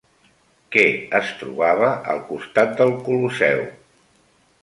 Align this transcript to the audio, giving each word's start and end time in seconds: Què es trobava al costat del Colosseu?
Què 0.75 0.85
es 1.19 1.33
trobava 1.41 1.91
al 2.15 2.23
costat 2.31 2.73
del 2.81 2.93
Colosseu? 3.09 3.61